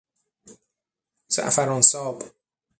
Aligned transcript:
زعفران 1.29 1.81
ساب 1.81 2.23